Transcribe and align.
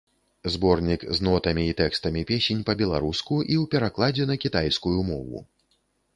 Зборнік 0.53 1.01
з 1.17 1.25
нотамі 1.27 1.65
і 1.71 1.75
тэкстамі 1.81 2.23
песень 2.31 2.65
па-беларуску 2.71 3.35
і 3.45 3.55
ў 3.61 3.75
перакладзе 3.75 4.29
на 4.33 4.41
кітайскую 4.47 4.97
мову. 5.13 5.47